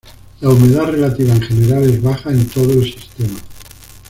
La 0.39 0.49
humedad 0.49 0.85
relativa 0.87 1.31
en 1.31 1.41
general 1.43 1.83
es 1.83 2.01
baja 2.01 2.31
en 2.31 2.47
todo 2.49 2.71
el 2.73 2.85
Sistema. 2.91 3.37